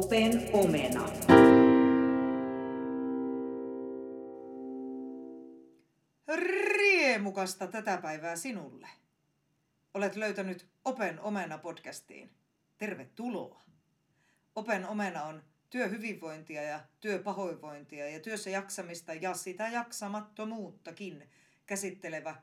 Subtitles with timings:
[0.00, 1.10] Open omena.
[6.76, 8.88] Riemukasta tätä päivää sinulle.
[9.94, 12.30] Olet löytänyt Open Omena podcastiin.
[12.78, 13.62] Tervetuloa.
[14.54, 21.30] Open Omena on työhyvinvointia ja työpahoinvointia ja työssä jaksamista ja sitä jaksamattomuuttakin
[21.66, 22.36] käsittelevä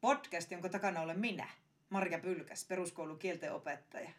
[0.00, 1.48] podcast, jonka takana olen minä,
[1.90, 4.10] Marja Pylkäs, peruskoulun kieltenopettaja.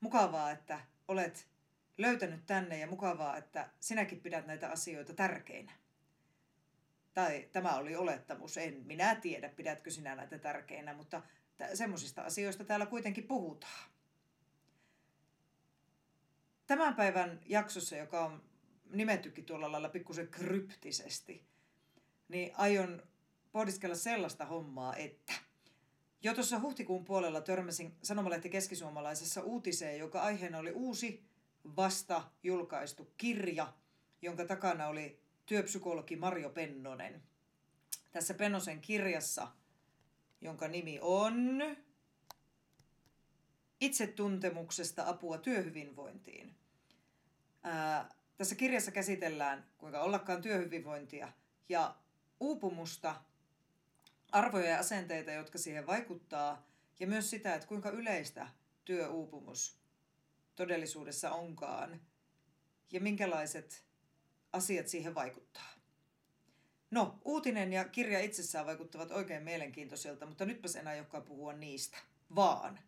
[0.00, 1.48] Mukavaa, että olet
[1.98, 5.72] löytänyt tänne ja mukavaa, että sinäkin pidät näitä asioita tärkeinä.
[7.14, 11.22] Tai tämä oli olettamus, en minä tiedä, pidätkö sinä näitä tärkeinä, mutta
[11.74, 13.90] semmoisista asioista täällä kuitenkin puhutaan.
[16.66, 18.42] Tämän päivän jaksossa, joka on
[18.90, 21.46] nimettykin tuolla lailla pikkusen kryptisesti,
[22.28, 23.02] niin aion
[23.52, 25.32] pohdiskella sellaista hommaa, että
[26.22, 31.24] jo tuossa huhtikuun puolella törmäsin Sanomalehti keskisuomalaisessa uutiseen, joka aiheena oli uusi
[31.76, 33.72] vasta julkaistu kirja,
[34.22, 37.22] jonka takana oli työpsykologi Marjo Pennonen.
[38.10, 39.48] Tässä Pennosen kirjassa,
[40.40, 41.62] jonka nimi on
[43.80, 46.54] Itsetuntemuksesta apua työhyvinvointiin.
[47.62, 51.32] Ää, tässä kirjassa käsitellään, kuinka ollakaan työhyvinvointia
[51.68, 51.94] ja
[52.40, 53.20] uupumusta,
[54.32, 56.66] arvoja ja asenteita, jotka siihen vaikuttaa,
[57.00, 58.48] ja myös sitä, että kuinka yleistä
[58.84, 59.78] työuupumus
[60.54, 62.00] todellisuudessa onkaan,
[62.92, 63.84] ja minkälaiset
[64.52, 65.72] asiat siihen vaikuttaa.
[66.90, 71.98] No, uutinen ja kirja itsessään vaikuttavat oikein mielenkiintoisilta, mutta nytpäs en aiokaan puhua niistä,
[72.34, 72.80] vaan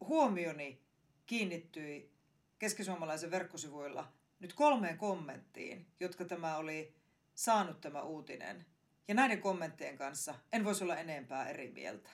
[0.00, 0.82] huomioni
[1.26, 2.12] kiinnittyi
[2.58, 6.94] keskisuomalaisen verkkosivuilla nyt kolmeen kommenttiin, jotka tämä oli
[7.34, 8.66] saanut tämä uutinen.
[9.08, 12.10] Ja näiden kommenttien kanssa en voisi olla enempää eri mieltä.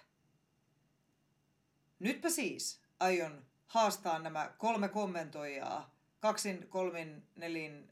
[1.99, 7.91] Nytpä siis aion haastaa nämä kolme kommentoijaa kaksin, kolmin, nelin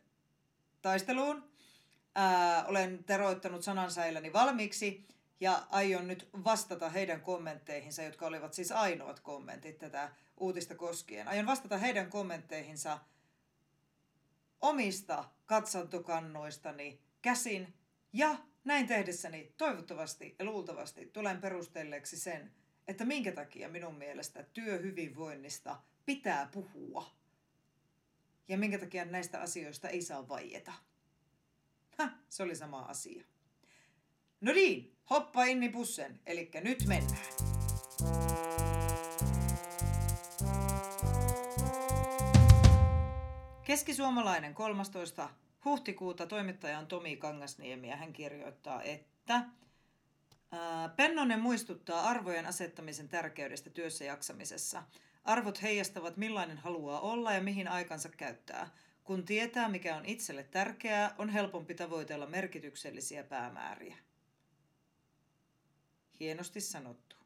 [0.82, 1.52] taisteluun.
[2.14, 5.06] Ää, olen teroittanut sanansäiläni valmiiksi
[5.40, 11.28] ja aion nyt vastata heidän kommentteihinsa, jotka olivat siis ainoat kommentit tätä uutista koskien.
[11.28, 12.98] Aion vastata heidän kommentteihinsa
[14.60, 17.74] omista katsantokannoistani käsin
[18.12, 22.52] ja näin tehdessäni toivottavasti ja luultavasti tulen perustelleeksi sen,
[22.88, 27.10] että minkä takia minun mielestä työhyvinvoinnista pitää puhua
[28.48, 30.72] ja minkä takia näistä asioista ei saa vaieta.
[31.98, 33.24] Ha, se oli sama asia.
[34.40, 37.26] No niin, hoppa inni pussen, eli nyt mennään.
[43.64, 45.28] Keskisuomalainen 13.
[45.64, 49.44] huhtikuuta toimittaja on Tomi Kangasniemi ja hän kirjoittaa, että
[50.96, 54.82] Pennonen muistuttaa arvojen asettamisen tärkeydestä työssä jaksamisessa.
[55.24, 58.70] Arvot heijastavat millainen haluaa olla ja mihin aikansa käyttää.
[59.04, 63.96] Kun tietää, mikä on itselle tärkeää, on helpompi tavoitella merkityksellisiä päämääriä.
[66.20, 67.16] Hienosti sanottu.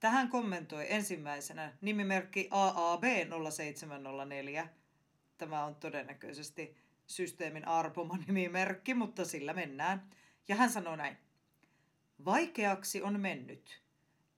[0.00, 4.68] Tähän kommentoi ensimmäisenä nimimerkki AAB0704.
[5.38, 6.76] Tämä on todennäköisesti
[7.08, 10.10] systeemin arpoma nimimerkki, mutta sillä mennään.
[10.48, 11.16] Ja hän sanoo näin.
[12.24, 13.82] Vaikeaksi on mennyt.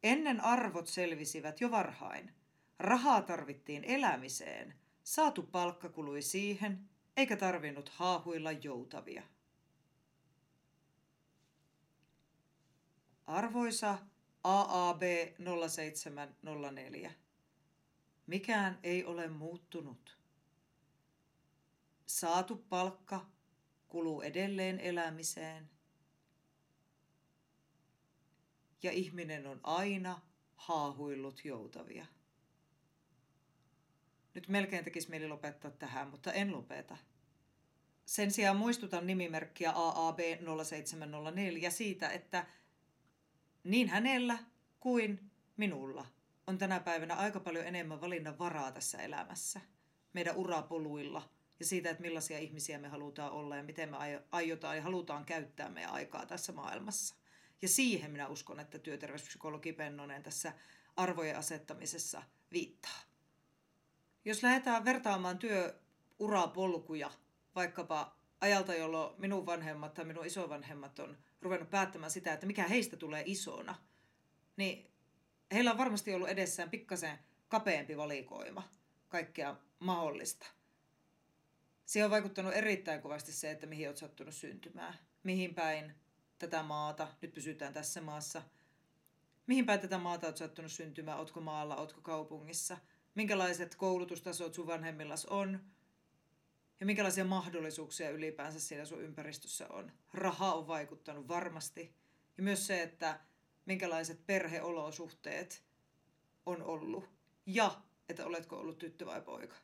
[0.02, 2.34] Ennen arvot selvisivät jo varhain.
[2.78, 4.74] Rahaa tarvittiin elämiseen.
[5.02, 9.22] Saatu palkka kului siihen, eikä tarvinnut haahuilla joutavia.
[13.26, 13.98] Arvoisa
[14.44, 15.02] AAB
[15.68, 17.12] 0704.
[18.26, 20.19] Mikään ei ole muuttunut.
[22.20, 23.26] Saatu palkka
[23.88, 25.70] kuluu edelleen elämiseen.
[28.82, 30.20] Ja ihminen on aina
[30.56, 32.06] haahuillut joutavia.
[34.34, 36.96] Nyt melkein tekisi mieli lopettaa tähän, mutta en lopeta.
[38.06, 42.46] Sen sijaan muistutan nimimerkkiä AAB0704 siitä, että
[43.64, 44.38] niin hänellä
[44.80, 46.06] kuin minulla
[46.46, 49.60] on tänä päivänä aika paljon enemmän valinnan varaa tässä elämässä.
[50.12, 53.96] Meidän urapoluilla ja siitä, että millaisia ihmisiä me halutaan olla ja miten me
[54.32, 57.14] aiotaan ja halutaan käyttää meidän aikaa tässä maailmassa.
[57.62, 60.52] Ja siihen minä uskon, että työterveyspsykologi Pennonen tässä
[60.96, 62.22] arvojen asettamisessa
[62.52, 63.00] viittaa.
[64.24, 67.10] Jos lähdetään vertaamaan työurapolkuja
[67.54, 72.96] vaikkapa ajalta, jolloin minun vanhemmat tai minun isovanhemmat on ruvennut päättämään sitä, että mikä heistä
[72.96, 73.74] tulee isona,
[74.56, 74.90] niin
[75.52, 77.18] heillä on varmasti ollut edessään pikkasen
[77.48, 78.68] kapeampi valikoima
[79.08, 80.59] kaikkea mahdollista.
[81.90, 84.94] Siihen on vaikuttanut erittäin kovasti se, että mihin olet sattunut syntymään.
[85.22, 85.94] Mihin päin
[86.38, 88.42] tätä maata, nyt pysytään tässä maassa,
[89.46, 92.78] mihin päin tätä maata olet sattunut syntymään, ootko maalla, ootko kaupungissa–
[93.14, 95.60] minkälaiset koulutustasot sun vanhemmillas on
[96.80, 99.92] ja minkälaisia mahdollisuuksia ylipäänsä siellä sun ympäristössä on.
[100.14, 101.94] Raha on vaikuttanut varmasti.
[102.36, 103.20] Ja myös se, että
[103.66, 105.64] minkälaiset perheolosuhteet
[106.46, 107.04] on ollut.
[107.46, 109.56] Ja että oletko ollut tyttö vai poika.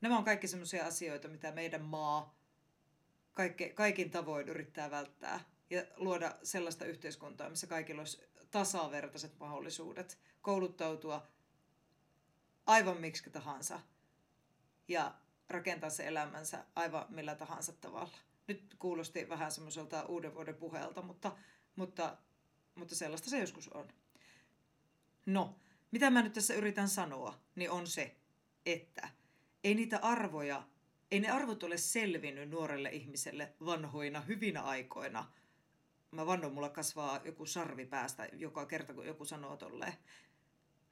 [0.00, 2.38] Nämä on kaikki sellaisia asioita, mitä meidän maa
[3.34, 11.26] kaikke, kaikin tavoin yrittää välttää ja luoda sellaista yhteiskuntaa, missä kaikilla olisi tasavertaiset mahdollisuudet kouluttautua
[12.66, 13.80] aivan miksi tahansa
[14.88, 15.14] ja
[15.48, 18.18] rakentaa se elämänsä aivan millä tahansa tavalla.
[18.46, 21.36] Nyt kuulosti vähän semmoiselta uuden vuoden puheelta, mutta,
[21.76, 22.16] mutta,
[22.74, 23.88] mutta sellaista se joskus on.
[25.26, 25.56] No,
[25.90, 28.16] mitä mä nyt tässä yritän sanoa, niin on se,
[28.66, 29.08] että
[29.64, 30.66] ei niitä arvoja,
[31.10, 35.32] ei ne arvot ole selvinnyt nuorelle ihmiselle vanhoina, hyvinä aikoina.
[36.10, 39.92] Mä vannon, mulla kasvaa joku sarvi päästä joka kerta, kun joku sanoo tolleen.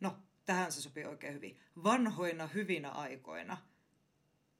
[0.00, 1.61] No, tähän se sopii oikein hyvin.
[1.85, 3.56] Vanhoina, hyvinä aikoina.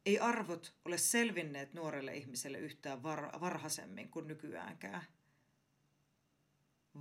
[0.07, 5.03] Ei arvot ole selvinneet nuorelle ihmiselle yhtään var- varhaisemmin kuin nykyäänkään.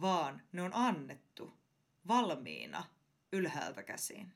[0.01, 1.53] Vaan ne on annettu
[2.07, 2.83] valmiina
[3.31, 4.33] ylhäältä käsin.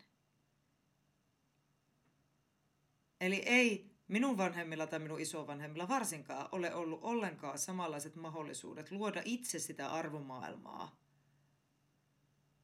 [3.21, 9.59] Eli ei minun vanhemmilla tai minun isovanhemmilla varsinkaan ole ollut ollenkaan samanlaiset mahdollisuudet luoda itse
[9.59, 10.99] sitä arvomaailmaa,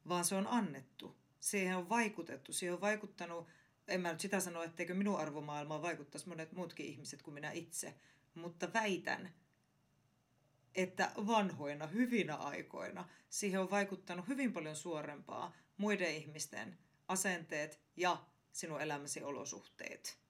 [0.07, 1.17] vaan se on annettu.
[1.39, 3.47] Siihen on vaikutettu, siihen on vaikuttanut,
[3.87, 7.93] en mä nyt sitä sano, etteikö minun arvomaailmaan vaikuttaisi monet muutkin ihmiset kuin minä itse,
[8.35, 9.33] mutta väitän,
[10.75, 16.77] että vanhoina, hyvinä aikoina siihen on vaikuttanut hyvin paljon suorempaa muiden ihmisten
[17.07, 20.26] asenteet ja sinun elämäsi olosuhteet.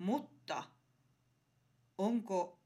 [0.00, 0.64] Mutta
[1.98, 2.58] onko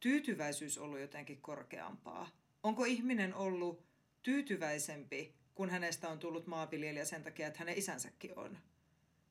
[0.00, 2.30] tyytyväisyys ollut jotenkin korkeampaa?
[2.62, 3.84] Onko ihminen ollut
[4.22, 8.58] tyytyväisempi, kun hänestä on tullut maanviljelijä sen takia, että hänen isänsäkin on?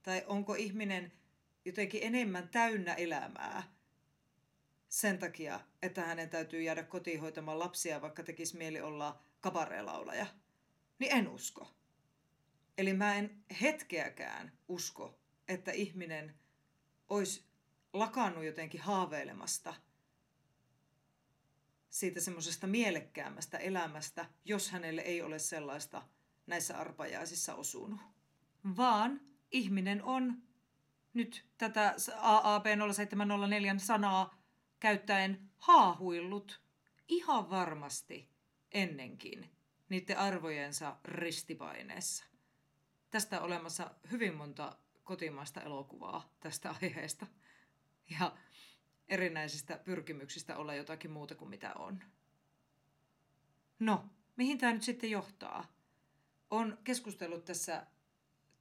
[0.03, 1.11] Tai onko ihminen
[1.65, 3.63] jotenkin enemmän täynnä elämää
[4.87, 10.25] sen takia, että hänen täytyy jäädä kotiin hoitamaan lapsia, vaikka tekisi mieli olla kabareelaulaja?
[10.99, 11.71] Niin en usko.
[12.77, 16.40] Eli mä en hetkeäkään usko, että ihminen
[17.11, 17.45] olisi
[17.93, 19.73] lakannut jotenkin haaveilemasta
[21.89, 26.01] siitä semmoisesta mielekkäämmästä elämästä, jos hänelle ei ole sellaista
[26.47, 27.99] näissä arpajaisissa osunut.
[28.77, 29.21] Vaan
[29.51, 30.43] ihminen on
[31.13, 34.41] nyt tätä AAP 0704 sanaa
[34.79, 36.61] käyttäen haahuillut
[37.07, 38.29] ihan varmasti
[38.71, 39.49] ennenkin
[39.89, 42.25] niiden arvojensa ristipaineessa.
[43.09, 44.77] Tästä olemassa hyvin monta
[45.11, 47.27] kotimaista elokuvaa tästä aiheesta
[48.19, 48.37] ja
[49.07, 52.03] erinäisistä pyrkimyksistä olla jotakin muuta kuin mitä on.
[53.79, 54.05] No,
[54.35, 55.73] mihin tämä nyt sitten johtaa?
[56.49, 57.87] On keskustellut tässä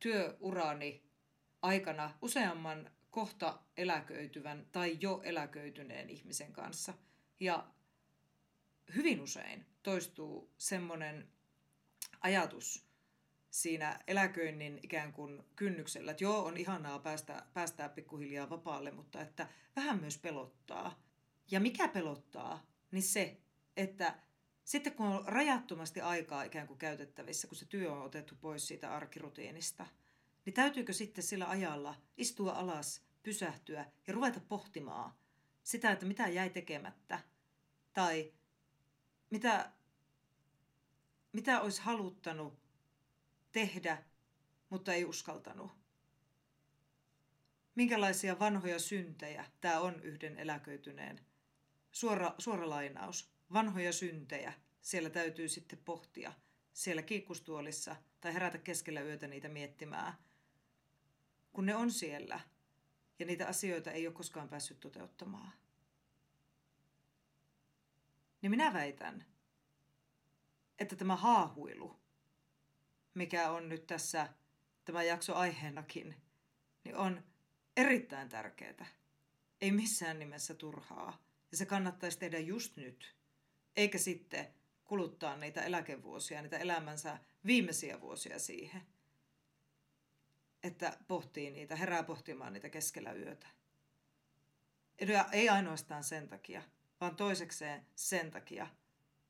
[0.00, 1.02] työurani
[1.62, 6.94] aikana useamman kohta eläköityvän tai jo eläköityneen ihmisen kanssa.
[7.40, 7.66] Ja
[8.94, 11.28] hyvin usein toistuu semmoinen
[12.20, 12.89] ajatus,
[13.50, 19.48] siinä eläköinnin ikään kuin kynnyksellä, että joo, on ihanaa päästä, päästää pikkuhiljaa vapaalle, mutta että
[19.76, 21.02] vähän myös pelottaa.
[21.50, 23.40] Ja mikä pelottaa, niin se,
[23.76, 24.14] että
[24.64, 28.94] sitten kun on rajattomasti aikaa ikään kuin käytettävissä, kun se työ on otettu pois siitä
[28.94, 29.86] arkirutiinista,
[30.44, 35.12] niin täytyykö sitten sillä ajalla istua alas, pysähtyä ja ruveta pohtimaan
[35.62, 37.20] sitä, että mitä jäi tekemättä
[37.92, 38.32] tai
[39.30, 39.70] mitä,
[41.32, 42.59] mitä olisi haluttanut
[43.52, 44.02] tehdä,
[44.70, 45.72] mutta ei uskaltanut.
[47.74, 51.20] Minkälaisia vanhoja syntejä tämä on yhden eläköityneen?
[51.92, 53.30] Suora, suora lainaus.
[53.52, 56.32] Vanhoja syntejä siellä täytyy sitten pohtia
[56.72, 60.12] siellä kiikkustuolissa tai herätä keskellä yötä niitä miettimään.
[61.52, 62.40] Kun ne on siellä
[63.18, 65.52] ja niitä asioita ei ole koskaan päässyt toteuttamaan.
[68.42, 69.24] Niin minä väitän,
[70.78, 71.99] että tämä haahuilu
[73.14, 74.28] mikä on nyt tässä
[74.84, 76.16] tämä jakso aiheenakin,
[76.84, 77.24] niin on
[77.76, 78.86] erittäin tärkeää.
[79.60, 81.22] Ei missään nimessä turhaa.
[81.50, 83.16] Ja se kannattaisi tehdä just nyt,
[83.76, 88.82] eikä sitten kuluttaa niitä eläkevuosia, niitä elämänsä viimeisiä vuosia siihen,
[90.62, 93.46] että pohtii niitä, herää pohtimaan niitä keskellä yötä.
[95.00, 96.62] Ja ei ainoastaan sen takia,
[97.00, 98.66] vaan toisekseen sen takia,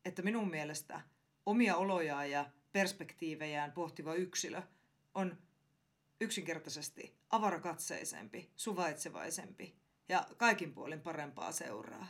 [0.04, 1.00] että minun mielestä
[1.46, 4.62] omia olojaan ja perspektiivejään pohtiva yksilö
[5.14, 5.38] on
[6.20, 9.74] yksinkertaisesti avarakatseisempi, suvaitsevaisempi
[10.08, 12.06] ja kaikin puolin parempaa seuraa.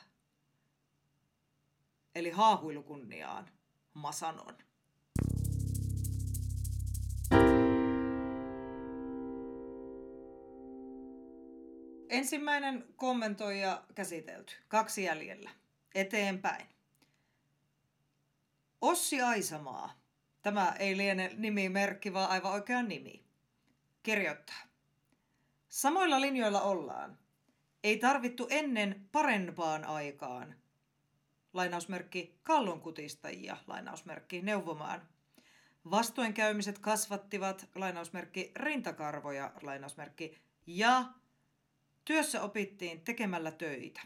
[2.15, 3.51] Eli haahuilukunniaan
[3.95, 4.57] mä sanon.
[12.09, 14.55] Ensimmäinen kommentoija käsitelty.
[14.69, 15.51] Kaksi jäljellä.
[15.95, 16.67] Eteenpäin.
[18.81, 20.00] Ossi Aisamaa
[20.43, 23.25] Tämä ei liene nimimerkki, vaan aivan oikea nimi.
[24.03, 24.61] Kirjoittaa.
[25.69, 27.19] Samoilla linjoilla ollaan.
[27.85, 30.55] Ei tarvittu ennen parempaan aikaan.
[31.53, 35.09] Lainausmerkki kallonkutistajia, lainausmerkki neuvomaan.
[35.91, 41.05] Vastoinkäymiset kasvattivat, lainausmerkki rintakarvoja, lainausmerkki, ja
[42.05, 44.01] työssä opittiin tekemällä töitä.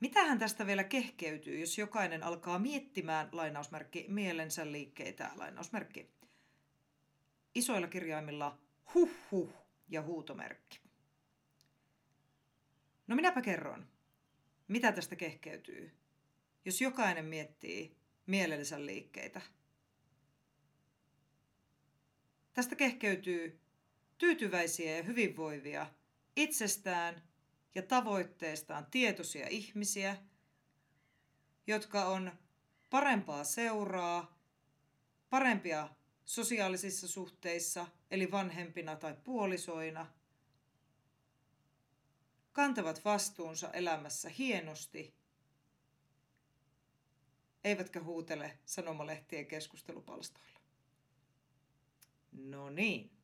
[0.00, 6.10] Mitähän tästä vielä kehkeytyy, jos jokainen alkaa miettimään, lainausmerkki, mielensä liikkeitä, lainausmerkki.
[7.54, 8.58] Isoilla kirjaimilla
[8.94, 9.52] huh huh
[9.88, 10.80] ja huutomerkki.
[13.06, 13.86] No minäpä kerron,
[14.68, 15.92] mitä tästä kehkeytyy,
[16.64, 19.40] jos jokainen miettii mielensä liikkeitä.
[22.54, 23.60] Tästä kehkeytyy
[24.18, 25.86] tyytyväisiä ja hyvinvoivia,
[26.36, 27.22] itsestään
[27.76, 30.16] ja tavoitteestaan tietoisia ihmisiä,
[31.66, 32.32] jotka on
[32.90, 34.38] parempaa seuraa,
[35.30, 35.88] parempia
[36.24, 40.06] sosiaalisissa suhteissa, eli vanhempina tai puolisoina,
[42.52, 45.14] kantavat vastuunsa elämässä hienosti,
[47.64, 50.60] eivätkä huutele sanomalehtien keskustelupalstoilla.
[52.32, 53.15] No niin.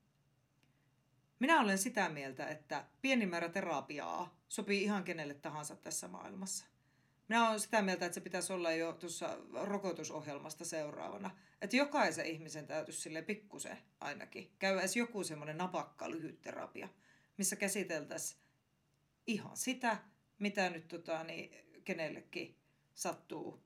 [1.42, 6.64] Minä olen sitä mieltä, että pieni määrä terapiaa sopii ihan kenelle tahansa tässä maailmassa.
[7.28, 11.30] Minä olen sitä mieltä, että se pitäisi olla jo tuossa rokotusohjelmasta seuraavana.
[11.62, 16.88] Että jokaisen ihmisen täytyisi sille pikkusen ainakin käydä edes joku semmoinen napakka lyhyt terapia,
[17.38, 18.40] missä käsiteltäisiin
[19.26, 19.98] ihan sitä,
[20.38, 22.56] mitä nyt tota, niin, kenellekin
[22.94, 23.62] sattuu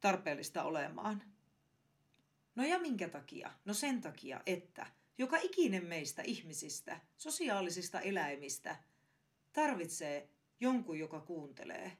[0.00, 1.22] tarpeellista olemaan.
[2.54, 3.50] No ja minkä takia?
[3.64, 4.86] No sen takia, että
[5.18, 8.76] joka ikinen meistä ihmisistä, sosiaalisista eläimistä,
[9.52, 10.28] tarvitsee
[10.60, 11.96] jonkun, joka kuuntelee.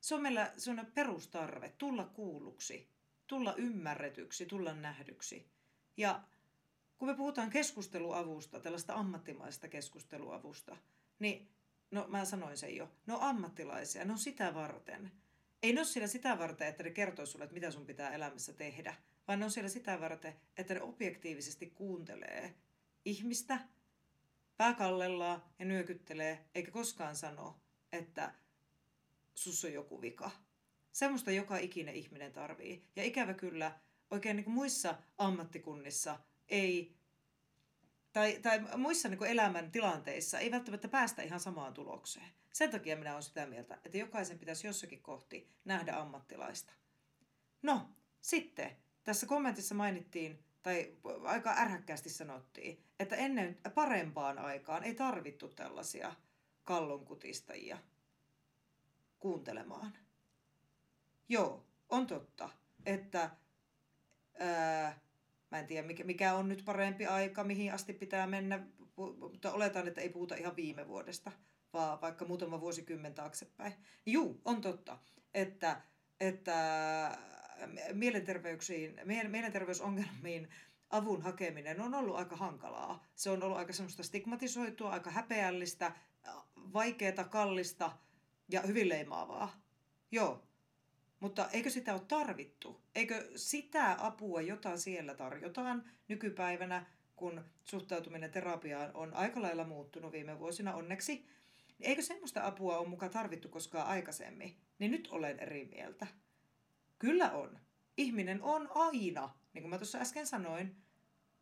[0.00, 2.88] Se on meillä sellainen perustarve, tulla kuulluksi,
[3.26, 5.46] tulla ymmärretyksi, tulla nähdyksi.
[5.96, 6.22] Ja
[6.98, 10.76] kun me puhutaan keskusteluavusta, tällaista ammattimaista keskusteluavusta,
[11.18, 11.48] niin
[11.90, 15.12] no mä sanoin sen jo, ne on ammattilaisia, ne on sitä varten.
[15.62, 18.94] Ei ne ole sitä varten, että ne kertoisivat sulle, että mitä sun pitää elämässä tehdä,
[19.28, 22.54] vaan ne on siellä sitä varten, että ne objektiivisesti kuuntelee
[23.04, 23.58] ihmistä,
[24.56, 27.60] pääkallellaan ja nyökyttelee, eikä koskaan sano,
[27.92, 28.34] että
[29.34, 30.30] sus on joku vika.
[30.92, 32.84] Semmoista joka ikinen ihminen tarvii.
[32.96, 33.80] Ja ikävä kyllä,
[34.10, 36.18] oikein niin kuin muissa ammattikunnissa
[36.48, 36.96] ei,
[38.12, 42.26] tai, tai muissa niin kuin elämän tilanteissa ei välttämättä päästä ihan samaan tulokseen.
[42.52, 46.72] Sen takia minä olen sitä mieltä, että jokaisen pitäisi jossakin kohti nähdä ammattilaista.
[47.62, 47.88] No,
[48.20, 48.76] sitten
[49.08, 56.14] tässä kommentissa mainittiin, tai aika ärhäkkäästi sanottiin, että ennen parempaan aikaan ei tarvittu tällaisia
[56.64, 57.78] kallonkutistajia
[59.18, 59.92] kuuntelemaan.
[61.28, 62.50] Joo, on totta,
[62.86, 63.30] että
[64.38, 65.00] ää,
[65.50, 68.66] mä en tiedä mikä, mikä on nyt parempi aika, mihin asti pitää mennä,
[69.20, 71.32] mutta oletan, että ei puhuta ihan viime vuodesta,
[71.72, 73.72] vaan vaikka muutama vuosikymmen taaksepäin.
[74.06, 74.98] Juu, on totta,
[75.34, 75.80] että,
[76.20, 76.58] että
[77.92, 80.48] mielenterveyksiin, mielenterveysongelmiin
[80.90, 83.04] avun hakeminen on ollut aika hankalaa.
[83.14, 85.92] Se on ollut aika semmoista stigmatisoitua, aika häpeällistä,
[86.56, 87.92] vaikeaa, kallista
[88.48, 89.60] ja hyvin leimaavaa.
[90.10, 90.42] Joo,
[91.20, 92.80] mutta eikö sitä ole tarvittu?
[92.94, 96.86] Eikö sitä apua, jota siellä tarjotaan nykypäivänä,
[97.16, 101.26] kun suhtautuminen terapiaan on aika lailla muuttunut viime vuosina onneksi,
[101.80, 104.56] eikö semmoista apua ole mukaan tarvittu koskaan aikaisemmin?
[104.78, 106.06] Niin nyt olen eri mieltä.
[106.98, 107.60] Kyllä on.
[107.96, 110.76] Ihminen on aina, niin kuin mä tuossa äsken sanoin,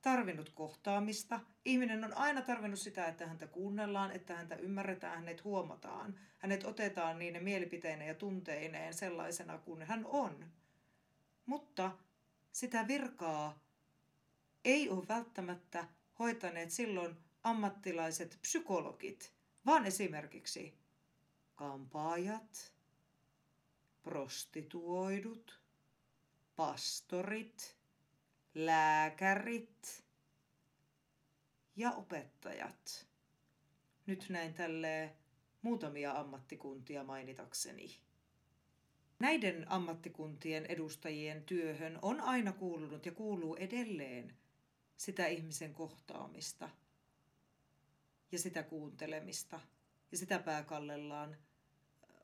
[0.02, 1.40] tarvinnut kohtaamista.
[1.64, 6.20] Ihminen on aina tarvinnut sitä, että häntä kuunnellaan, että häntä ymmärretään, hänet huomataan.
[6.38, 10.44] Hänet otetaan niiden mielipiteineen ja tunteineen sellaisena kuin hän on.
[11.46, 11.90] Mutta
[12.52, 13.58] sitä virkaa
[14.64, 19.32] ei ole välttämättä hoitaneet silloin ammattilaiset psykologit,
[19.66, 20.78] vaan esimerkiksi
[21.54, 22.75] kampaajat,
[24.06, 25.60] prostituoidut,
[26.56, 27.76] pastorit,
[28.54, 30.04] lääkärit
[31.76, 33.06] ja opettajat.
[34.06, 35.16] Nyt näin tälle
[35.62, 37.96] muutamia ammattikuntia mainitakseni.
[39.18, 44.36] Näiden ammattikuntien edustajien työhön on aina kuulunut ja kuuluu edelleen
[44.96, 46.70] sitä ihmisen kohtaamista
[48.32, 49.60] ja sitä kuuntelemista
[50.12, 51.36] ja sitä pääkallellaan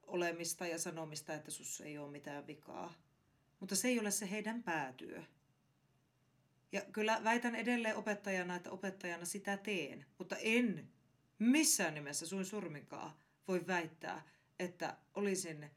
[0.07, 2.95] olemista ja sanomista, että sus ei ole mitään vikaa.
[3.61, 5.23] Mutta se ei ole se heidän päätyö.
[6.73, 10.89] Ja kyllä väitän edelleen opettajana, että opettajana sitä teen, mutta en
[11.39, 13.13] missään nimessä suin surminkaan
[13.49, 14.23] voi väittää,
[14.59, 15.71] että olisin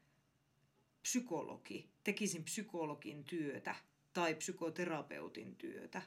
[1.02, 3.74] psykologi, tekisin psykologin työtä
[4.12, 6.02] tai psykoterapeutin työtä.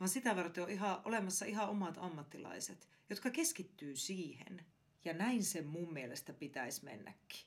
[0.00, 4.66] Vaan sitä varten on ihan, olemassa ihan omat ammattilaiset, jotka keskittyy siihen.
[5.04, 7.40] Ja näin se mun mielestä pitäisi mennäkin.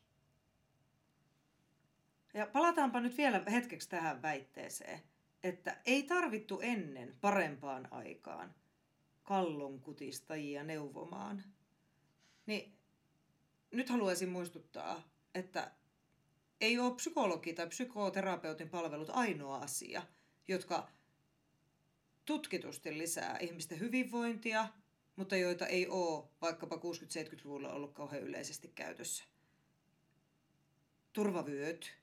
[2.34, 5.02] Ja palataanpa nyt vielä hetkeksi tähän väitteeseen,
[5.44, 8.56] että ei tarvittu ennen parempaan aikaan
[9.24, 11.44] kallonkutistajia neuvomaan.
[12.46, 12.78] Niin
[13.72, 15.72] nyt haluaisin muistuttaa, että
[16.62, 20.04] ei ole psykologi tai psykoterapeutin palvelut ainoa asia,
[20.48, 20.90] jotka
[22.26, 24.68] tutkitusti lisää ihmisten hyvinvointia,
[25.16, 29.24] mutta joita ei ole vaikkapa 60-70-luvulla ollut kauhean yleisesti käytössä.
[31.14, 31.98] Turvavyöt,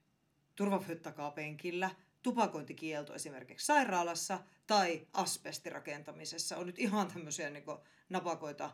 [0.54, 1.90] turvavyöt takapenkillä,
[2.22, 7.64] tupakointikielto esimerkiksi sairaalassa tai asbestirakentamisessa on nyt ihan tämmöisiä niin
[8.08, 8.70] napakoita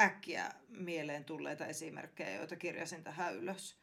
[0.00, 3.76] äkkiä mieleen tulleita esimerkkejä, joita kirjasin tähän ylös.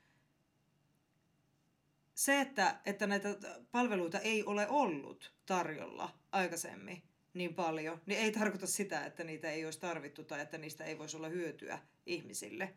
[2.13, 3.29] Se, että, että näitä
[3.71, 7.03] palveluita ei ole ollut tarjolla aikaisemmin
[7.35, 10.97] niin paljon, niin ei tarkoita sitä, että niitä ei olisi tarvittu tai että niistä ei
[10.97, 12.73] voisi olla hyötyä ihmisille.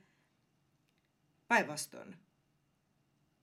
[1.49, 2.17] Päinvastoin.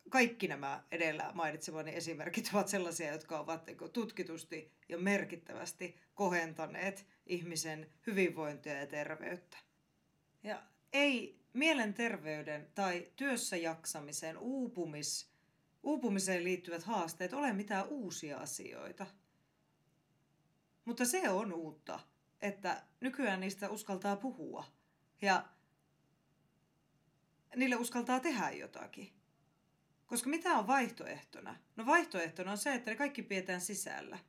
[0.09, 7.89] Kaikki nämä edellä mainitsemani esimerkit ovat sellaisia, jotka ovat niin tutkitusti ja merkittävästi kohentaneet ihmisen
[8.07, 9.57] hyvinvointia ja terveyttä.
[10.43, 15.29] Ja ei mielenterveyden tai työssä jaksamisen uupumis,
[15.83, 19.05] uupumiseen liittyvät haasteet ole mitään uusia asioita.
[20.85, 21.99] Mutta se on uutta,
[22.41, 24.65] että nykyään niistä uskaltaa puhua
[25.21, 25.45] ja
[27.55, 29.13] niille uskaltaa tehdä jotakin.
[30.05, 31.55] Koska mitä on vaihtoehtona?
[31.75, 34.19] No vaihtoehtona on se, että ne kaikki pidetään sisällä.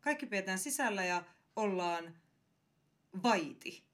[0.00, 1.24] Kaikki pidetään sisällä ja
[1.56, 2.14] ollaan
[3.22, 3.84] vaiti.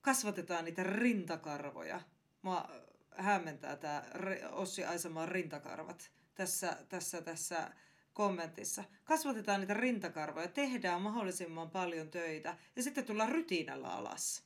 [0.00, 2.00] Kasvatetaan niitä rintakarvoja.
[2.42, 2.70] Mua
[3.16, 4.02] hämmentää tämä
[4.50, 7.70] Ossi Aisamaan rintakarvat tässä, tässä, tässä
[8.16, 8.84] kommentissa.
[9.04, 14.44] Kasvatetaan niitä rintakarvoja, tehdään mahdollisimman paljon töitä ja sitten tullaan rytiinällä alas.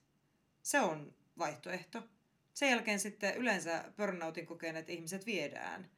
[0.62, 2.02] Se on vaihtoehto.
[2.54, 5.90] Sen jälkeen sitten yleensä burnoutin kokeneet ihmiset viedään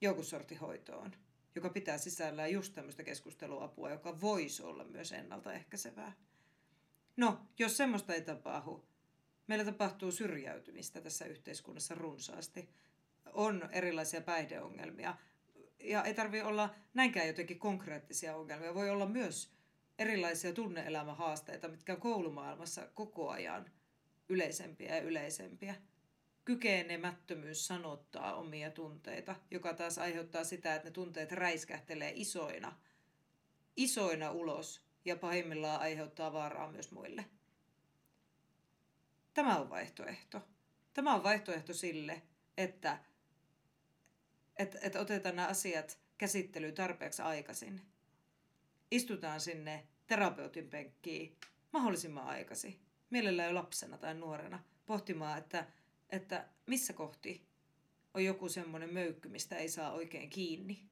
[0.00, 1.12] joku sorti hoitoon
[1.54, 6.12] joka pitää sisällään just tämmöistä keskusteluapua, joka voisi olla myös ennaltaehkäisevää.
[7.16, 8.84] No, jos semmoista ei tapahdu,
[9.46, 12.68] meillä tapahtuu syrjäytymistä tässä yhteiskunnassa runsaasti.
[13.32, 15.16] On erilaisia päihdeongelmia.
[15.80, 18.74] Ja ei tarvi olla näinkään jotenkin konkreettisia ongelmia.
[18.74, 19.52] Voi olla myös
[19.98, 23.70] erilaisia tunneelämähaasteita, mitkä on koulumaailmassa koko ajan
[24.28, 25.74] yleisempiä ja yleisempiä
[26.44, 32.76] kykenemättömyys sanottaa omia tunteita, joka taas aiheuttaa sitä, että ne tunteet räiskähtelee isoina,
[33.76, 37.24] isoina ulos ja pahimmillaan aiheuttaa vaaraa myös muille.
[39.34, 40.42] Tämä on vaihtoehto.
[40.92, 42.22] Tämä on vaihtoehto sille,
[42.56, 42.98] että,
[44.62, 47.80] että, että otetaan nämä asiat käsittelyyn tarpeeksi aikaisin.
[48.90, 51.36] Istutaan sinne terapeutin penkkiin
[51.72, 55.66] mahdollisimman aikaisin, mielellään jo lapsena tai nuorena, pohtimaan, että–
[56.12, 57.46] että missä kohti
[58.14, 60.90] on joku semmoinen möykky, mistä ei saa oikein kiinni.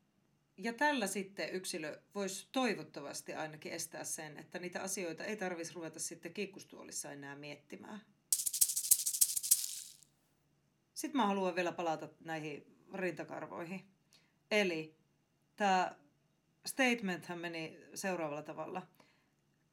[0.57, 6.01] Ja tällä sitten yksilö voisi toivottavasti ainakin estää sen, että niitä asioita ei tarvitsisi ruveta
[6.01, 8.01] sitten kiikkustuolissa enää miettimään.
[10.95, 13.85] Sitten mä haluan vielä palata näihin rintakarvoihin.
[14.51, 14.97] Eli
[15.57, 15.95] tämä
[16.67, 18.87] statementhän meni seuraavalla tavalla.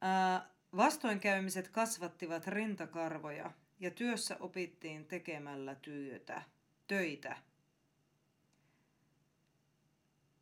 [0.02, 6.42] Ää, vastoinkäymiset kasvattivat rintakarvoja– ja työssä opittiin tekemällä työtä,
[6.88, 7.38] töitä.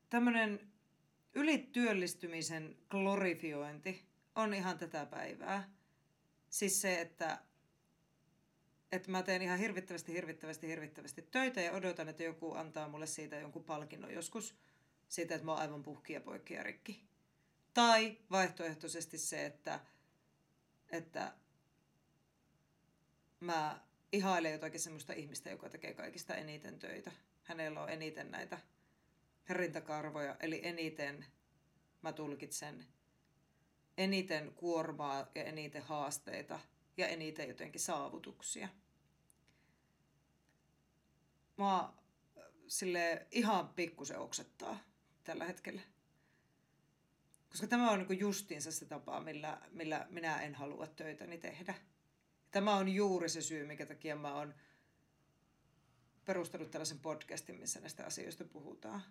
[0.10, 0.60] Tämmöinen
[1.34, 4.06] ylityöllistymisen glorifiointi
[4.36, 5.70] on ihan tätä päivää.
[6.50, 7.40] Siis se, että,
[8.94, 13.36] että mä teen ihan hirvittävästi, hirvittävästi, hirvittävästi töitä ja odotan, että joku antaa mulle siitä
[13.36, 14.56] jonkun palkinnon joskus
[15.10, 17.08] siitä, että mä oon aivan puhki ja poikki ja rikki.
[17.74, 19.80] Tai vaihtoehtoisesti se, että,
[20.92, 21.34] että
[23.40, 23.80] mä
[24.12, 27.12] ihailen jotakin semmoista ihmistä, joka tekee kaikista eniten töitä.
[27.44, 28.60] Hänellä on eniten näitä
[29.50, 31.26] rintakarvoja, eli eniten,
[32.02, 32.86] mä tulkitsen,
[33.98, 36.60] eniten kuormaa ja eniten haasteita
[36.98, 38.70] ja eniten jotenkin saavutuksia.
[41.58, 41.94] Mä
[42.68, 44.80] sille ihan pikkusen oksettaa
[45.24, 45.82] tällä hetkellä.
[47.50, 51.76] Koska tämä on niin justiinsa se tapa, millä, millä minä en halua töitäni tehdä.
[52.52, 54.56] Tämä on juuri se syy, minkä takia mä oon
[56.26, 59.04] perustanut tällaisen podcastin, missä näistä asioista puhutaan.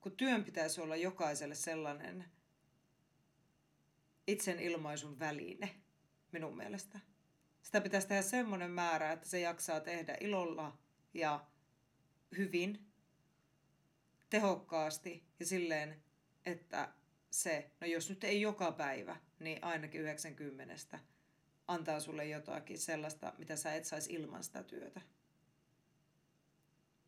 [0.00, 2.24] Kun työn pitäisi olla jokaiselle sellainen
[4.26, 5.74] itsen ilmaisun väline,
[6.32, 7.00] minun mielestä.
[7.66, 10.78] Sitä pitäisi tehdä semmoinen määrä, että se jaksaa tehdä ilolla
[11.14, 11.46] ja
[12.36, 12.86] hyvin,
[14.30, 16.02] tehokkaasti ja silleen,
[16.44, 16.92] että
[17.30, 20.98] se, no jos nyt ei joka päivä, niin ainakin 90
[21.68, 25.00] antaa sulle jotakin sellaista, mitä sä et saisi ilman sitä työtä.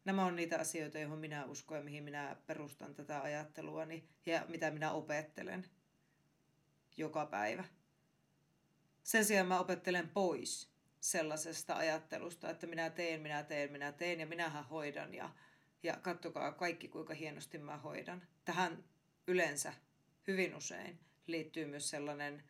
[0.05, 4.71] Nämä on niitä asioita, joihin minä uskon ja mihin minä perustan tätä ajatteluani ja mitä
[4.71, 5.64] minä opettelen
[6.97, 7.64] joka päivä.
[9.09, 14.27] Sen sijaan mä opettelen pois sellaisesta ajattelusta, että minä teen, minä teen, minä teen ja
[14.27, 15.31] minähän hoidan ja,
[15.83, 18.23] ja kattokaa kaikki kuinka hienosti mä hoidan.
[18.44, 18.85] Tähän
[19.27, 19.75] yleensä
[20.27, 22.42] hyvin usein liittyy myös sellainen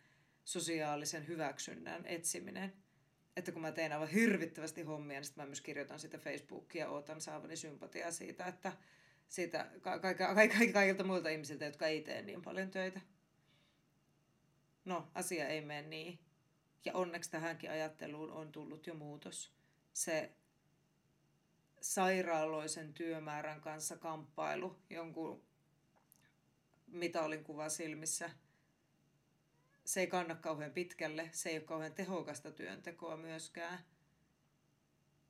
[0.45, 2.73] sosiaalisen hyväksynnän etsiminen.
[3.37, 6.91] Että kun mä teen aivan hirvittävästi hommia, niin sitten mä myös kirjoitan sitä Facebookia ja
[6.91, 8.73] ootan saavani sympatiaa siitä, että
[9.29, 13.01] siitä ka- ka- ka- ka- kaikilta muilta ihmisiltä, jotka ei tee niin paljon töitä.
[14.85, 16.28] No, asia ei mene niin.
[16.85, 19.53] Ja onneksi tähänkin ajatteluun on tullut jo muutos.
[19.93, 20.33] Se
[21.81, 25.43] sairaaloisen työmäärän kanssa kamppailu jonkun
[26.87, 28.31] mitalin kuva silmissä,
[29.85, 33.79] se ei kanna kauhean pitkälle, se ei ole kauhean tehokasta työntekoa myöskään.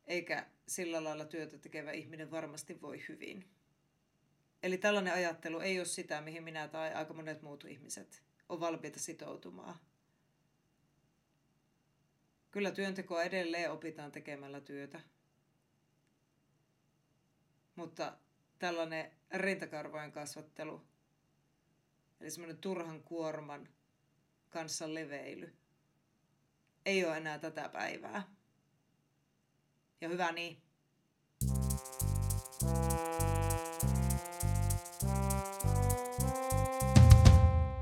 [0.06, 3.50] Eikä sillä lailla työtä tekevä ihminen varmasti voi hyvin.
[4.62, 9.00] Eli tällainen ajattelu ei ole sitä, mihin minä tai aika monet muut ihmiset on valmiita
[9.00, 9.78] sitoutumaan.
[12.50, 15.00] Kyllä työntekoa edelleen opitaan tekemällä työtä.
[17.74, 18.18] Mutta
[18.58, 20.82] tällainen rintakarvojen kasvattelu,
[22.20, 23.68] eli semmoinen turhan kuorman
[24.48, 25.56] kanssa leveily,
[26.86, 28.22] ei ole enää tätä päivää.
[30.00, 30.62] Ja hyvä niin.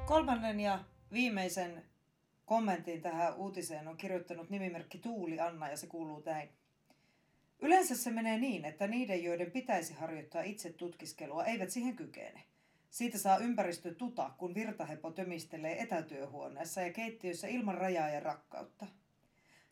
[0.06, 1.84] Kolmannen ja viimeisen
[2.46, 6.48] kommentin tähän uutiseen on kirjoittanut nimimerkki Tuuli Anna ja se kuuluu näin.
[7.58, 12.42] Yleensä se menee niin, että niiden, joiden pitäisi harjoittaa itse tutkiskelua, eivät siihen kykene.
[12.90, 18.86] Siitä saa ympäristö tuta, kun virtahepo tömistelee etätyöhuoneessa ja keittiössä ilman rajaa ja rakkautta.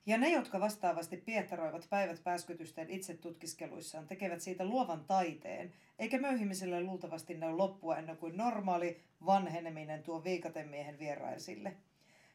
[0.07, 6.83] Ja ne, jotka vastaavasti piehtaroivat päivät pääskytysten itse tutkiskeluissaan, tekevät siitä luovan taiteen, eikä möyhimiselle
[6.83, 11.77] luultavasti on loppua ennen kuin normaali vanheneminen tuo viikatemiehen vieraisille.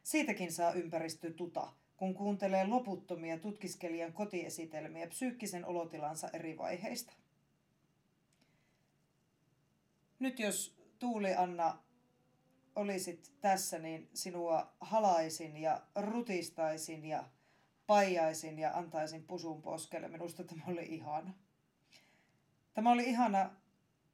[0.04, 7.14] Siitäkin saa ympäristö tuta, kun kuuntelee loputtomia tutkiskelijan kotiesitelmiä psyykkisen olotilansa eri vaiheista.
[10.20, 11.84] Nyt jos Tuuli Anna
[12.76, 17.30] olisit tässä, niin sinua halaisin ja rutistaisin ja
[17.88, 20.08] paijaisin ja antaisin pusun poskelle.
[20.08, 21.34] Minusta tämä oli ihana.
[22.74, 23.56] Tämä oli ihana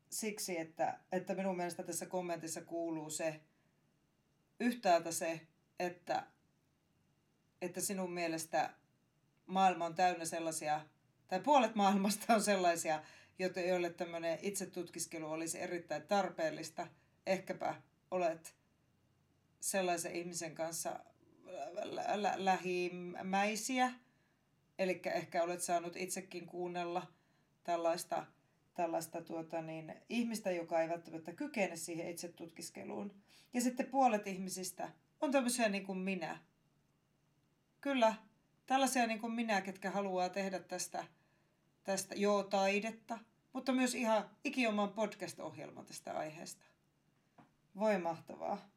[0.10, 3.42] siksi, että, että minun mielestä tässä kommentissa kuuluu se,
[4.60, 5.42] yhtäältä se,
[5.80, 6.24] että,
[7.62, 8.74] että sinun mielestä
[9.46, 10.82] maailma on täynnä sellaisia,
[11.28, 13.04] tai puolet maailmasta on sellaisia,
[13.68, 16.88] joille tämmöinen itsetutkiskelu olisi erittäin tarpeellista.
[17.26, 18.56] Ehkäpä olet
[19.60, 21.00] sellaisen ihmisen kanssa
[21.84, 23.92] lä- lä- lähimmäisiä,
[24.80, 27.08] eli ehkä olet saanut itsekin kuunnella
[27.64, 28.26] tällaista,
[28.74, 33.14] tällaista tuota niin, ihmistä, joka ei välttämättä kykene siihen itsetutkiskeluun.
[33.54, 34.92] Ja sitten puolet ihmisistä
[35.26, 36.38] on tämmöisiä niin kuin minä.
[37.82, 38.16] Kyllä,
[38.66, 41.06] tällaisia niin kuin minä, ketkä haluaa tehdä tästä,
[41.84, 43.20] tästä joo taidetta,
[43.54, 46.66] mutta myös ihan ikioman podcast-ohjelma tästä aiheesta.
[47.76, 48.70] Voi mahtavaa.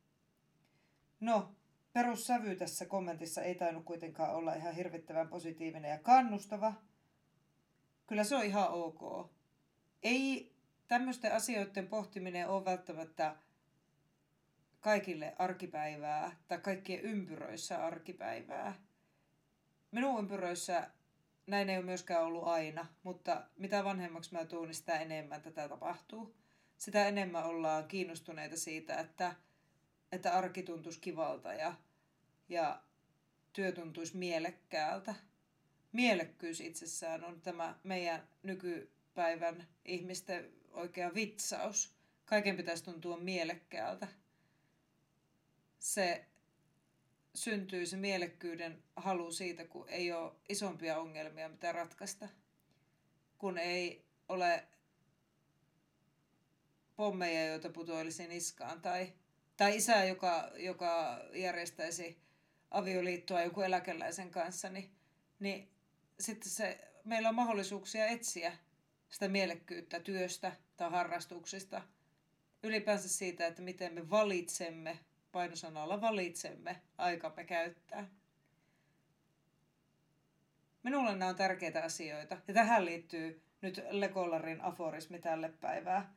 [1.21, 1.55] No,
[1.93, 6.75] perussävy tässä kommentissa ei tainnut kuitenkaan olla ihan hirvittävän positiivinen ja kannustava.
[8.07, 9.31] Kyllä se on ihan ok.
[10.03, 10.53] Ei
[10.89, 13.37] tämmöisten asioiden pohtiminen ole välttämättä
[14.81, 18.75] kaikille arkipäivää tai kaikkien ympyröissä arkipäivää.
[19.91, 20.91] Minun ympyröissä
[21.47, 25.69] näin ei ole myöskään ollut aina, mutta mitä vanhemmaksi mä tuun, niin sitä enemmän tätä
[25.69, 26.37] tapahtuu.
[26.79, 29.35] Sitä enemmän ollaan kiinnostuneita siitä, että,
[30.12, 31.75] että arki tuntuisi kivalta ja,
[32.49, 32.83] ja
[33.53, 35.14] työ tuntuisi mielekkäältä.
[35.93, 41.95] Mielekkyys itsessään on tämä meidän nykypäivän ihmisten oikea vitsaus.
[42.25, 44.09] Kaiken pitäisi tuntua mielekkäältä
[45.79, 46.25] se
[47.35, 52.29] syntyy se mielekkyyden halu siitä, kun ei ole isompia ongelmia, mitä ratkaista.
[53.38, 54.69] Kun ei ole
[56.97, 59.12] pommeja, joita putoilisi niskaan, tai,
[59.57, 62.19] tai isä, joka, joka järjestäisi
[62.71, 64.91] avioliittoa joku eläkeläisen kanssa, niin,
[65.38, 65.71] niin
[66.21, 68.57] sitten se, meillä on mahdollisuuksia etsiä
[69.09, 71.83] sitä mielekkyyttä työstä tai harrastuksista,
[72.62, 74.99] ylipäänsä siitä, että miten me valitsemme
[75.33, 78.07] painosanalla valitsemme aikamme käyttää.
[80.83, 82.37] Minulle nämä on tärkeitä asioita.
[82.49, 86.14] Ja tähän liittyy nyt Legollarin aforismi tälle päivää.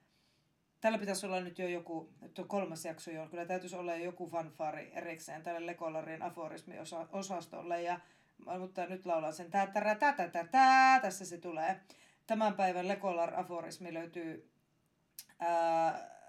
[0.81, 4.29] Tällä pitäisi olla nyt jo joku, nyt on kolmas jakso jo, kyllä täytyisi olla joku
[4.29, 7.81] fanfari erikseen tälle Legollarin aforismi-osastolle.
[7.81, 7.99] Ja,
[8.59, 11.79] mutta nyt laulan sen tää, tää, tää, tää, tää, tää, tässä se tulee.
[12.27, 14.51] Tämän päivän Legolar aforismi löytyy
[15.39, 16.20] ää,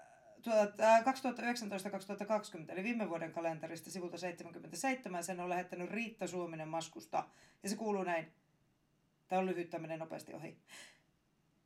[0.47, 7.29] 2019-2020, eli viime vuoden kalenterista sivulta 77, sen on lähettänyt Riitta Suominen Maskusta,
[7.63, 8.33] ja se kuuluu näin.
[9.29, 10.57] Tämä on lyhyt, tämmöinen nopeasti ohi.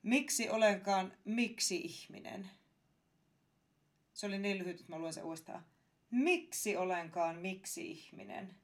[0.02, 2.50] Miksi olenkaan miksi ihminen?
[4.14, 5.64] Se oli niin lyhyt, että mä luen sen uudestaan.
[6.10, 8.56] Miksi olenkaan miksi ihminen?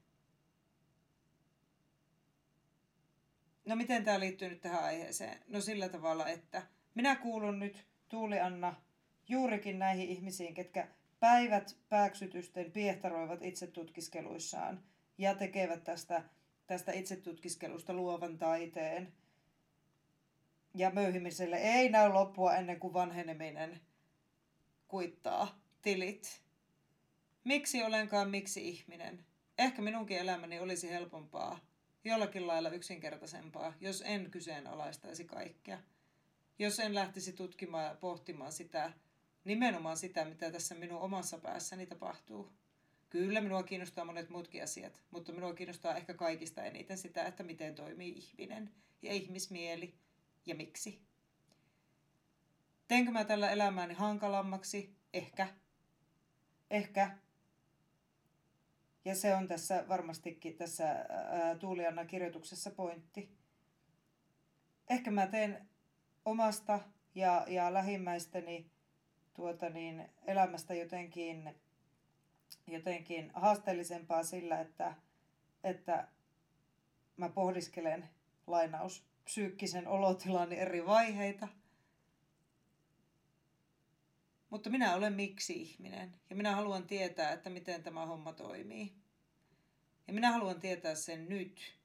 [3.65, 5.39] No miten tämä liittyy nyt tähän aiheeseen?
[5.47, 6.61] No sillä tavalla, että
[6.95, 8.75] minä kuulun nyt Tuuli Anna
[9.29, 10.87] juurikin näihin ihmisiin, ketkä
[11.19, 14.83] päivät pääksytysten piehtaroivat itsetutkiskeluissaan
[15.17, 16.23] ja tekevät tästä,
[16.67, 19.13] tästä itsetutkiskelusta luovan taiteen.
[20.75, 23.81] Ja möyhimiselle ei näy loppua ennen kuin vanheneminen
[24.87, 26.41] kuittaa tilit.
[27.43, 29.25] Miksi olenkaan miksi ihminen?
[29.57, 31.59] Ehkä minunkin elämäni olisi helpompaa,
[32.03, 35.79] jollakin lailla yksinkertaisempaa, jos en kyseenalaistaisi kaikkea.
[36.59, 38.93] Jos en lähtisi tutkimaan ja pohtimaan sitä,
[39.45, 42.51] nimenomaan sitä, mitä tässä minun omassa päässäni tapahtuu.
[43.09, 47.75] Kyllä minua kiinnostaa monet muutkin asiat, mutta minua kiinnostaa ehkä kaikista eniten sitä, että miten
[47.75, 49.93] toimii ihminen ja ihmismieli
[50.45, 51.01] ja miksi.
[52.87, 54.95] Teenkö mä tällä elämääni hankalammaksi?
[55.13, 55.47] Ehkä.
[56.69, 57.17] Ehkä.
[59.05, 61.05] Ja se on tässä varmastikin tässä
[61.59, 63.37] Tuulianna kirjoituksessa pointti.
[64.89, 65.69] Ehkä mä teen
[66.25, 66.79] omasta
[67.15, 68.71] ja, ja lähimmäisteni
[69.33, 71.55] tuota niin, elämästä jotenkin,
[72.67, 74.95] jotenkin haasteellisempaa sillä, että,
[75.63, 76.07] että
[77.17, 78.09] mä pohdiskelen
[78.47, 81.47] lainaus psyykkisen olotilan eri vaiheita.
[84.49, 88.93] Mutta minä olen miksi ihminen ja minä haluan tietää, että miten tämä homma toimii.
[90.07, 91.79] Ja minä haluan tietää sen nyt.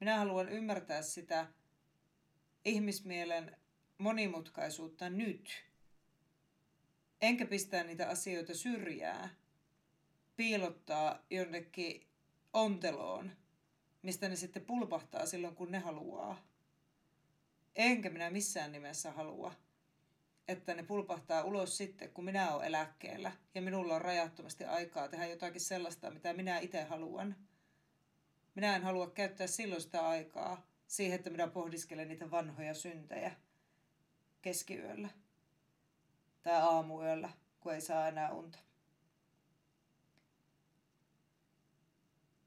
[0.00, 1.46] Minä haluan ymmärtää sitä
[2.64, 3.56] ihmismielen
[3.98, 5.67] monimutkaisuutta nyt
[7.20, 9.28] enkä pistää niitä asioita syrjää,
[10.36, 12.06] piilottaa jonnekin
[12.52, 13.30] onteloon,
[14.02, 16.46] mistä ne sitten pulpahtaa silloin, kun ne haluaa.
[17.76, 19.54] Enkä minä missään nimessä halua,
[20.48, 25.26] että ne pulpahtaa ulos sitten, kun minä olen eläkkeellä ja minulla on rajattomasti aikaa tehdä
[25.26, 27.36] jotakin sellaista, mitä minä itse haluan.
[28.54, 33.32] Minä en halua käyttää silloin sitä aikaa siihen, että minä pohdiskelen niitä vanhoja syntejä
[34.42, 35.08] keskiyöllä
[36.42, 38.58] tai aamuyöllä, kun ei saa enää unta.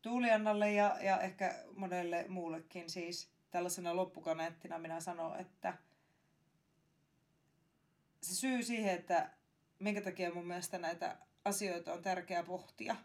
[0.01, 5.77] Tuuliannalle ja, ja ehkä monelle muullekin siis tällaisena loppukaneettina minä sanon, että
[8.21, 9.29] se syy siihen, että
[9.79, 12.95] minkä takia mun mielestä näitä asioita on tärkeää pohtia,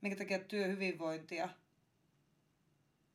[0.00, 1.48] minkä takia työhyvinvointia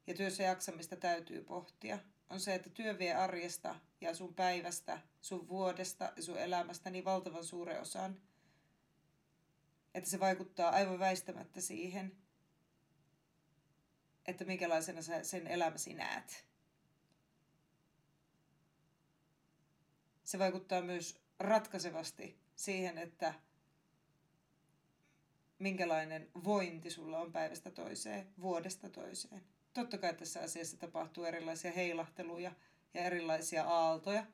[0.08, 5.48] ja työssä jaksamista täytyy pohtia, on se, että työ vie arjesta ja sun päivästä, sun
[5.48, 8.22] vuodesta ja sun elämästä niin valtavan suuren osan,
[9.94, 12.18] että se vaikuttaa aivan väistämättä siihen,
[14.26, 16.46] että minkälaisena sä sen elämäsi näet.
[20.24, 23.34] Se vaikuttaa myös ratkaisevasti siihen, että
[25.60, 29.53] minkälainen vointi sulla on päivästä toiseen, vuodesta toiseen.
[29.74, 32.52] Totta kai tässä asiassa tapahtuu erilaisia heilahteluja
[32.94, 34.26] ja erilaisia aaltoja,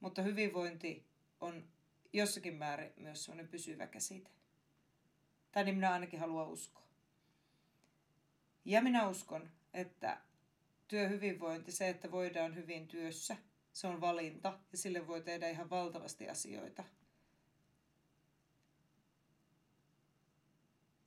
[0.00, 1.06] mutta hyvinvointi
[1.40, 1.64] on
[2.12, 4.30] jossakin määrin myös sellainen pysyvä käsite.
[5.52, 6.86] Tai niin minä ainakin haluan uskoa.
[8.64, 10.20] Ja minä uskon, että
[10.88, 13.36] työhyvinvointi, se, että voidaan hyvin työssä,
[13.72, 16.84] se on valinta ja sille voi tehdä ihan valtavasti asioita.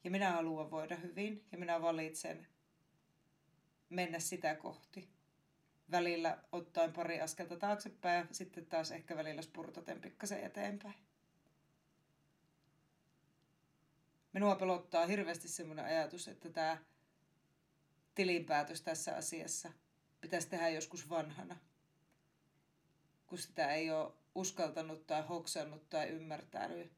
[0.04, 2.48] Ja minä haluan voida hyvin ja minä valitsen
[3.90, 5.10] mennä sitä kohti.
[5.92, 10.96] Välillä ottaen pari askelta taaksepäin ja sitten taas ehkä välillä spurtaten pikkasen eteenpäin.
[14.34, 16.78] Minua pelottaa hirveästi semmoinen ajatus, että tämä
[18.16, 19.72] tilinpäätös tässä asiassa
[20.22, 21.58] pitäisi tehdä joskus vanhana.
[23.28, 26.92] Kun sitä ei ole uskaltanut tai hoksannut tai ymmärtänyt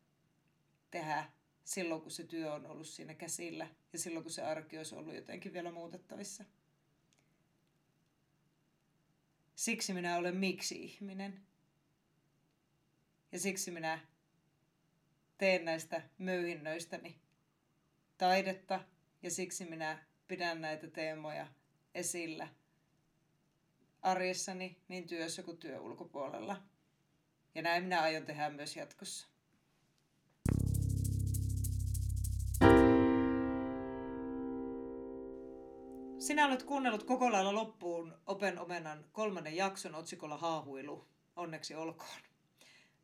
[0.92, 1.32] tehdä
[1.64, 5.16] silloin, kun se työ on ollut siinä käsillä ja silloin, kun se arki olisi ollut
[5.16, 6.46] jotenkin vielä muutettavissa.
[9.62, 11.42] Siksi minä olen miksi-ihminen.
[13.32, 14.00] Ja siksi minä
[15.38, 17.20] teen näistä möyhinnöistäni
[18.18, 18.84] taidetta
[19.24, 21.48] ja siksi minä pidän näitä teemoja
[21.96, 22.48] esillä
[24.02, 26.62] arjessani niin työssä kuin työ ulkopuolella.
[27.56, 29.28] Ja näin minä aion tehdä myös jatkossa.
[36.32, 41.08] Sinä olet kuunnellut koko lailla loppuun Open Omenan kolmannen jakson otsikolla Haahuilu.
[41.36, 42.20] Onneksi olkoon.